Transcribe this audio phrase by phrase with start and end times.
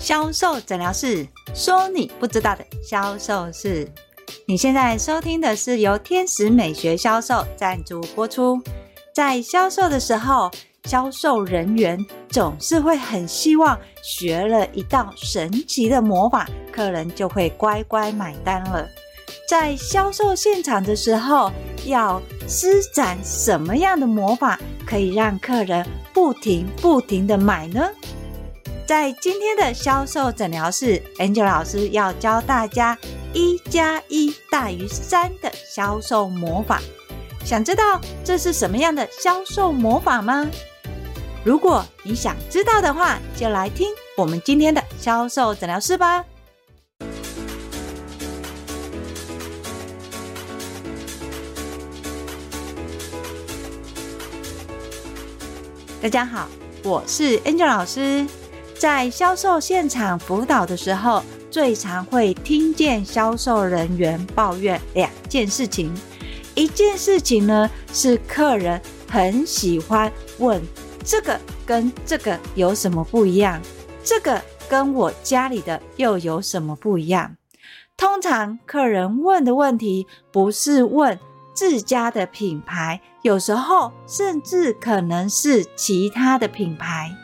[0.00, 3.86] 销售诊疗室说：“你不知道的销售室。”
[4.48, 8.58] 你现在收听的是由天使美学销售赞助播出。
[9.14, 10.50] 在销售的时候，
[10.84, 11.98] 销售人员
[12.30, 18.88] 总是会很希望学了一道神奇的魔法，客人就会乖乖买单了。
[19.46, 21.52] 在销售现场的时候，
[21.84, 27.86] 要施展什么样的魔法，可以让客人不停不停的买呢？
[28.90, 32.98] 在今天的销售诊疗室，Angel 老师要教大家
[33.32, 36.82] 一加一大于三的销售魔法。
[37.44, 40.44] 想知道这是什么样的销售魔法吗？
[41.44, 46.24] 如果你想知道的话，就来听我们今天的销售诊疗室吧。
[56.02, 56.48] 大家好，
[56.82, 58.26] 我是 Angel 老师。
[58.80, 65.92] 在销售现场辅导的时候，最常会听见销售人员抱怨两件事情。
[66.54, 70.62] 一件事情呢，是客人很喜欢问
[71.04, 73.60] 这个跟这个有什么不一样，
[74.02, 77.36] 这个跟我家里的又有什么不一样？
[77.98, 81.18] 通常客人问的问题不是问
[81.52, 87.14] 自家的品牌，有时候甚至可能是其他的品牌。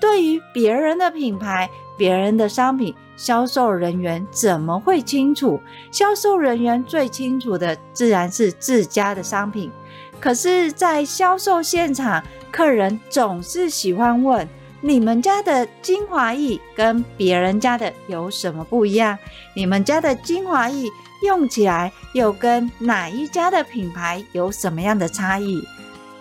[0.00, 5.60] 对于别人的品牌、别人的商品，销售人员怎么会清楚？
[5.92, 9.70] 销售人员最清楚的自然是自家的商品。
[10.18, 14.48] 可是，在销售现场，客人总是喜欢问：
[14.80, 19.18] 你们家的精华液跟别人家的有什么不一样？
[19.54, 20.88] 你们家的精华液
[21.22, 25.62] 用起来又跟哪一家的品牌有什么样的差异？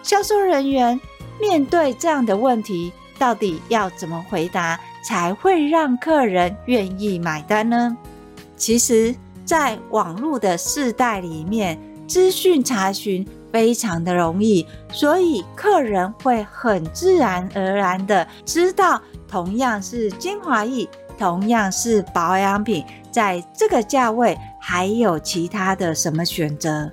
[0.04, 1.00] 销售人员
[1.40, 2.92] 面对这样的问题。
[3.20, 7.96] 到底要怎么回答才会让客人愿意买单呢？
[8.56, 9.14] 其实，
[9.46, 26.92] 在网络的世代里面，资讯查询非常的容易，所以客人会很自然而然的知道，同样是精华液，同样是保养品，在这个价位还有其他的什么选择？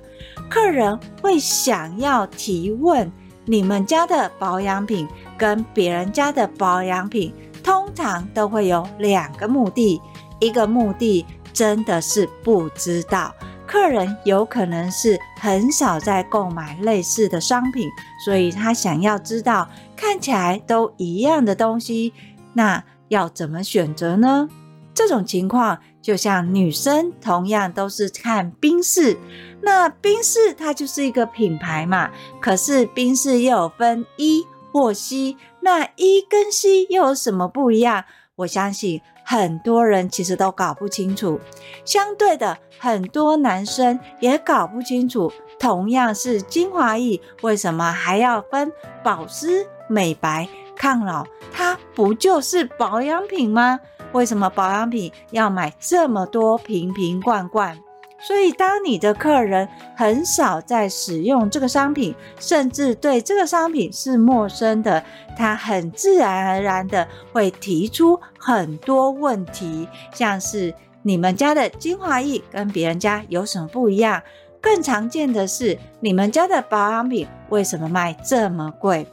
[0.49, 3.11] 客人会想要提问。
[3.49, 7.33] 你们家的保养品跟别人家的保养品，
[7.63, 10.01] 通常都会有两个目的。
[10.39, 13.33] 一个目的真的是不知道，
[13.65, 17.89] 客人有可能是很少在购买类似的商品，
[18.23, 22.13] 所以他想要知道看起来都一样的东西，
[22.53, 24.47] 那要怎么选择呢？
[24.93, 29.17] 这种情况就像女生同样都是看冰室，
[29.61, 32.09] 那冰室它就是一个品牌嘛。
[32.39, 34.45] 可是冰室又有分一
[34.77, 38.05] 或 C，那一跟 C 又有什么不一样？
[38.35, 41.39] 我相信很多人其实都搞不清楚。
[41.83, 48.71] 相对的，很多男生也搞不清楚，同样是精华液，为什么还要分
[49.03, 51.25] 保湿、美白、抗老？
[51.51, 53.79] 它不就是保养品吗？
[54.11, 57.81] 为什么保养品要买这么多瓶瓶罐罐？
[58.19, 65.03] 所以，当你的客人很少在使用这个商品，甚至对这个商品是陌生的，
[65.37, 70.73] 他很自然而然的会提出很多问题，像是
[71.03, 74.21] 你们家的精华液跟别人家有什么不一样？
[74.59, 79.05] 更常见的是，你们家的保养品为什么卖这么贵？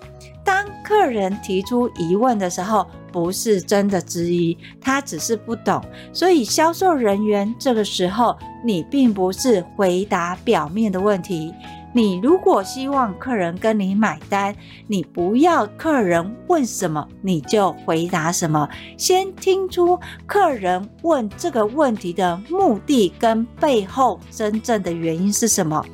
[0.42, 5.82] 当客人提出疑问的时候，不是真的质疑，他只是不懂。
[6.12, 11.54] 所以销售人员这个时候，你并不是回答表面的问题。
[11.92, 14.52] 你如果希望客人跟你买单，
[14.88, 25.84] 你不要客人问什么你就回答什么，先听出客人问这个问题的目的跟背后真正的原因是什么。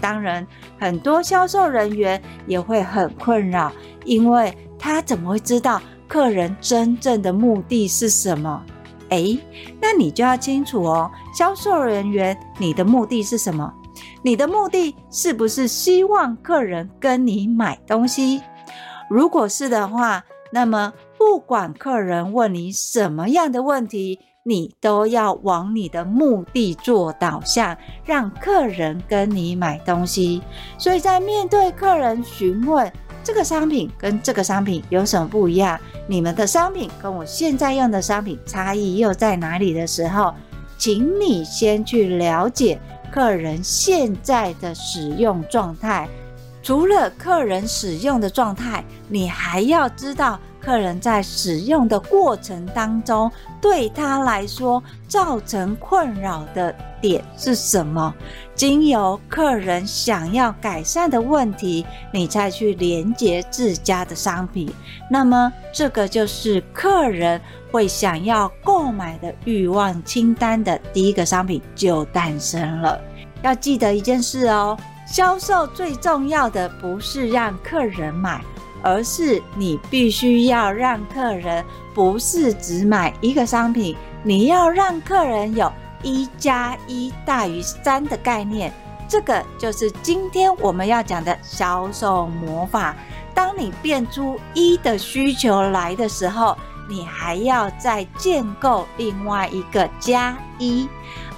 [0.00, 0.46] 当然，
[0.78, 3.70] 很多销售人员也会很困扰，
[4.06, 8.64] 因为他怎么会知道客人真正的目的是什么？
[9.14, 9.38] 诶，
[9.80, 13.72] 那你就要清楚哦，销售人员，你的目的是什么？
[14.22, 18.42] 你的目的是不是希望客人跟你买东西？
[19.08, 30.42] 如果是的话，那么不管客人问你什么样的问题，你都要往你的目的做导向，让客人跟你买东西。
[30.76, 32.92] 所以在面对客人询问
[33.24, 40.34] 这个商品跟这个商品有什么不一样，你们的商品跟我现在用的商品差异又在哪里的时候，
[40.76, 42.78] 请你先去了解
[43.10, 46.06] 客人现在的使用状态。
[46.62, 53.30] 除了客人使用的状态，你还要知道客人在使用的过程当中，
[53.60, 58.14] 对他来说造成困扰的点是什么？
[58.54, 64.72] 经由客人想要改善的问题，你再去连接自家的商品，
[65.10, 67.38] 那么这个就是客人
[67.70, 72.98] 会想要购买的欲望清单的第一个商品就诞生了。
[73.42, 74.74] 要记得一件事哦，
[75.06, 78.42] 销售最重要的不是让客人买。
[78.84, 81.64] 而是你必须要让客人
[81.94, 85.72] 不是只买一个商品，你要让客人有
[86.02, 88.70] 一加一大于三的概念。
[89.08, 92.94] 这个就是今天我们要讲的销售魔法。
[93.34, 96.56] 当你变出一的需求来的时候，
[96.88, 100.88] 你还要再建构另外一个加一，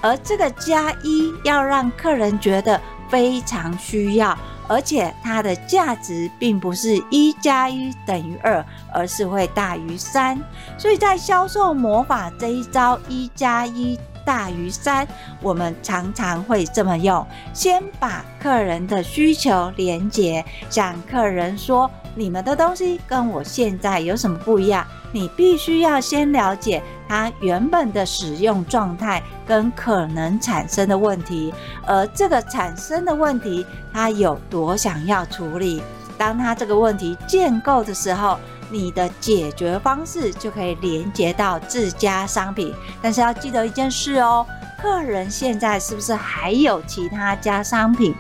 [0.01, 4.37] 而这个加一要让客人觉得非常需要。
[4.69, 10.41] 而且它的价值并不是一加一等于二，而是会大于三。
[10.77, 15.07] 所以在销售魔法这一招一加一大于三，
[15.41, 24.85] 我们常常会这么用：先把客人的需求连接，向客人说，你们的东西跟我现在有什么不一样？
[25.13, 31.53] 你必须要先了解它原本的使用状态跟可能产生的问题，
[31.87, 35.83] 而这个产生的问题，它有多想要处理。
[36.19, 38.39] 当它这个问题建构的时候，
[38.71, 42.75] 你的解决方式就可以连接到自家商品。
[43.01, 44.45] 但是要记得一件事哦，
[44.81, 48.15] 客人现在是不是还有其他家商品？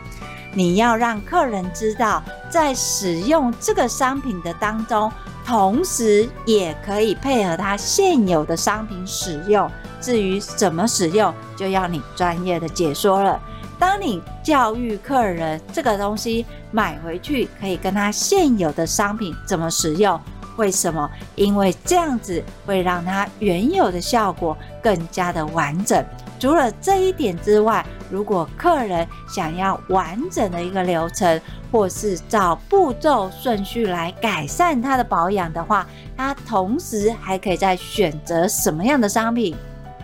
[0.53, 5.11] 你要让客人知道，在使用这个商品的当中。
[5.47, 9.71] 同时，也可以配合他现有的商品使用。
[10.01, 13.41] 至于怎么使用，就要你专业的解说了。
[13.79, 20.21] 当你教育客人这个东西买回去可以跟他现有的商品怎么使用，
[20.57, 21.11] 为什么？
[21.35, 26.05] 因为这样子会让它原有的效果更加的完整。
[26.39, 31.41] 除了这一点之外，如果客人想要完整的一个流程，
[31.73, 35.87] 或是照步骤顺序来改善他的保养的话，
[36.17, 39.57] 他同时还可以再选择什么样的商品？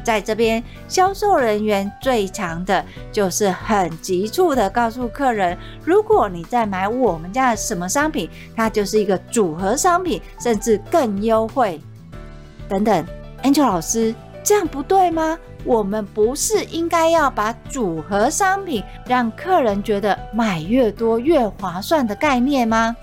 [0.02, 11.80] 在这边，销售人员最强的就是很急促的告诉客人，如果你在买我们家的什么商品，它就是一个组合商品，甚至更优惠
[12.68, 13.04] 等等。
[13.42, 14.14] Angel 老师，
[14.44, 15.38] 这样不对吗？
[15.64, 22.96] 我们不是应该要把组合商品让客人觉得买越多越划算的概念吗？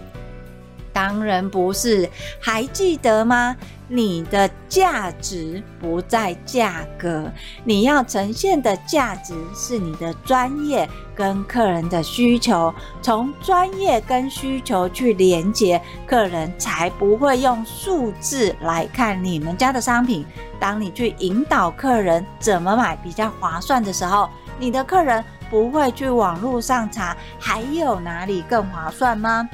[0.93, 2.09] 当然不是，
[2.39, 3.55] 还记得吗？
[3.91, 7.27] 你的价值不在价格，
[7.63, 12.71] 你要呈现的价值是你的专业跟客人的需求，
[13.01, 20.23] 从专业跟需求去连接，客人才不会用数字来看你们家的商品。
[20.59, 29.49] 当你去引导客人怎么买比较划算的时候，你的客人不会去网络上查还有哪里更划算吗？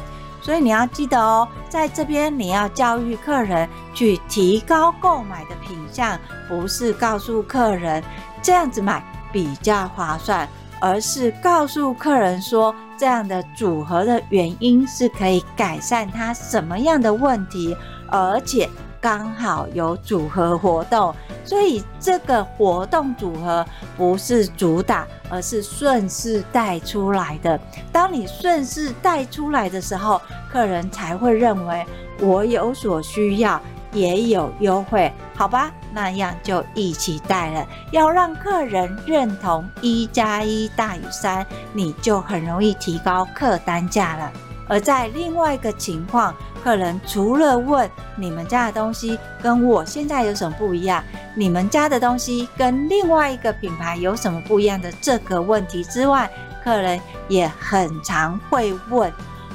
[0.46, 8.04] 所以你要记得哦，在这边你要教育客人去提高购买的品相，不是告诉客人
[8.44, 9.04] 这样子买
[9.34, 10.48] 比较划算，
[10.80, 17.76] 而是告诉客人说这样的组合的原因是可以改善他什么样的问题，
[18.12, 18.70] 而且。
[19.06, 21.14] 刚好有组合活动，
[21.44, 23.64] 所以这个活动组合
[23.96, 27.60] 不是主打，而是顺势带出来的。
[27.92, 30.20] 当你顺势带出来的时候，
[30.52, 31.86] 客人才会认为
[32.20, 33.62] 我有所需要，
[33.94, 35.72] 也有优惠，好吧？
[35.94, 37.64] 那样就一起带了。
[37.92, 44.32] 要让客人认同一加一大于三，你就很容易提高客单价了。
[44.68, 51.04] 而在另外一个情况，客人除了问你们家的东西跟我现在有什么不一样，
[51.36, 56.30] 你们家的东西跟另外一个品牌有什么不一样的这个问题之外，
[56.64, 59.12] 客人也很常会问：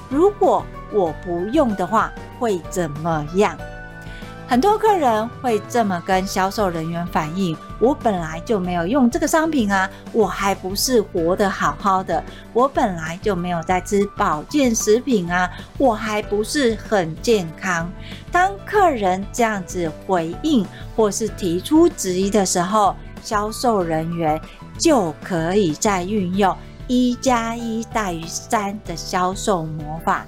[0.09, 3.57] 如果我不用的话，会怎么样？
[4.51, 12.21] 很多客人会这么跟销售人员反映：我本来就没有用这个商品啊，我还不是活得好好的；
[12.53, 17.89] 我本来就没有在吃保健食品啊，我还不是很健康。
[18.33, 20.67] 当客人这样子回应
[20.97, 24.41] 或是提出质疑的时候，销售人员
[24.77, 26.57] 就可以再运用
[26.89, 30.27] 一加一大于三的销售魔法。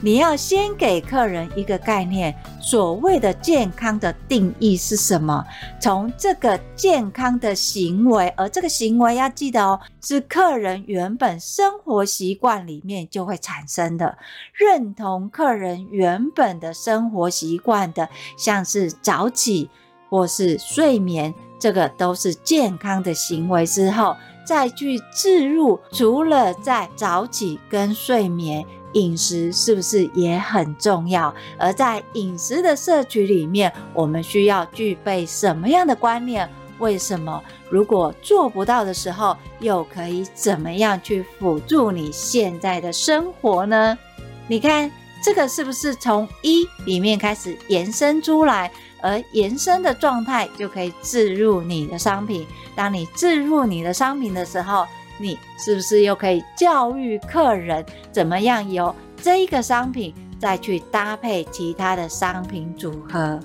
[0.00, 5.44] 你要先给客人一个概念，所谓的健康的定义是什么？
[5.80, 14.16] 从这个健康的行为，而这个行为要记得哦，是客人原本生活习惯里面就会产生的。
[14.54, 19.68] 认同客人原本的生活习惯的，像是早起
[20.08, 24.14] 或是睡眠，这个都是健康的行为之后，
[24.46, 28.64] 再去置入，除了在早起跟睡眠。
[28.92, 31.34] 饮食是不是也很重要？
[31.58, 36.48] 而在饮食的摄取里面，我们需要具备什么样的观念？
[36.78, 37.42] 为什么？
[37.68, 43.98] 如果做不到的时候，又可以怎么样去辅助你现在的生活呢？
[44.46, 44.90] 你看，
[45.22, 48.70] 这个是不是从一里面开始延伸出来？
[49.00, 52.44] 而延伸的状态就可以置入你的商品。
[52.74, 54.86] 当你置入你的商品的时候，
[55.18, 63.40] 你是不是又可以教育客人怎么样由这一个商品再去搭配其他的商品组合？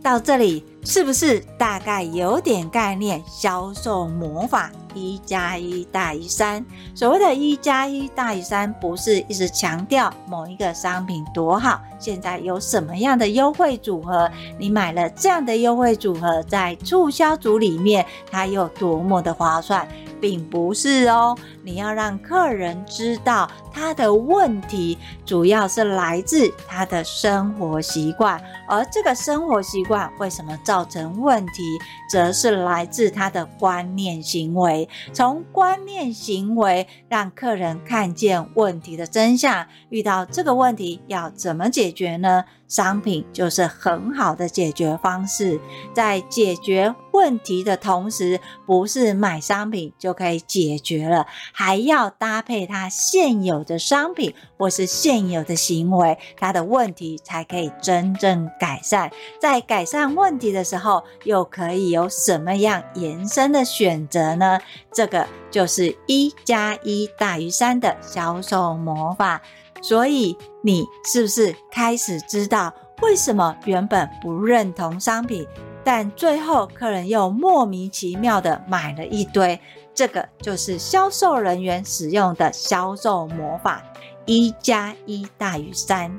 [0.00, 3.22] 到这里是不是大概有点概念？
[3.26, 6.64] 销售魔法一加一大于三。
[6.94, 14.30] 所谓的一加一大于三，不是一直强调某一个商品多好，现在有什么样的优惠组合？
[14.58, 19.86] 你买了这样的优惠组合，在促销组里面，它有多么的划算？
[20.20, 31.62] 并不是哦，你要让客人知道他的问题主要是来自他的生活习惯，而这个生活习惯为什么造成问题，
[32.10, 34.88] 则是来自他的观念行为。
[35.12, 42.44] 从观念行为让客人看见问题的真相，遇到这个问题要怎么解解决呢？
[42.68, 45.58] 商品就是很好的解决方式，
[45.94, 59.10] 在解决问题的同时，不是买商品就可以解决了，还要搭配它现有的商品或是现有的行为，它的问题才可以真正改善。
[59.40, 64.60] 在改善问题的时候，又可以有什么样延伸的选择呢？
[64.92, 69.40] 这个就是一加一大于三的销售魔法。
[69.82, 75.46] 所以你是不是开始知道为什么原本不认同商品，
[75.84, 79.60] 但最后客人又莫名其妙的买了一堆？
[79.94, 83.82] 这个就是销售人员使用的销售魔法，
[84.26, 86.18] 一加一大于三。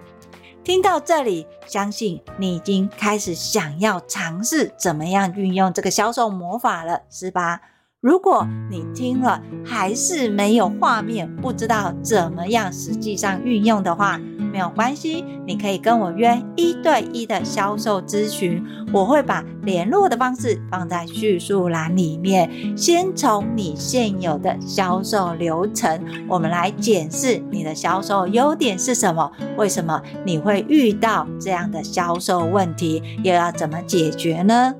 [0.63, 7.61] 听到这里，相信你已经开始想要尝试怎么样运用这个销售魔法了，是吧？
[8.01, 14.17] 如果你听了还是没有画面，不知道怎么样实际上运用的话，
[14.53, 18.63] 没有关系，你可以跟我约一对一的销售咨询，
[18.93, 22.49] 我会把联络的方式放在叙述栏里面。
[22.77, 34.73] 先从你现有的销售流程，我们来检视你的销售优点是什么，为什么你会遇到这样的销售问题，又要怎么解决呢？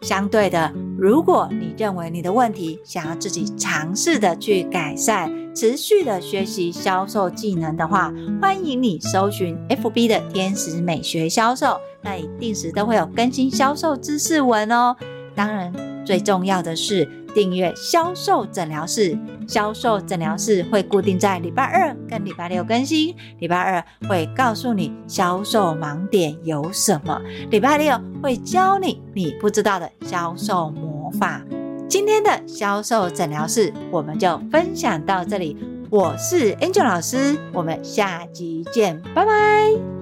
[0.00, 14.94] 相对的，如果你认为你的问题想要自己尝试的去改善，持续的学习销售技能的话，欢迎你搜寻 FB 的天使美学销售，那里定时都会有更新销售知识文哦。
[15.34, 15.72] 当然，
[16.06, 19.18] 最重要的是订阅销售诊疗室。
[19.48, 23.14] 销售诊疗室会固定在礼拜二跟礼拜六更新。
[23.38, 27.20] 礼拜二会告诉你销售盲点有什么，
[27.50, 31.42] 礼拜六会教你你不知道的销售魔法。
[31.88, 35.56] 今天的销售诊疗室我们就分享到这里。
[35.90, 40.01] 我是 Angel 老师，我们下集见，拜拜。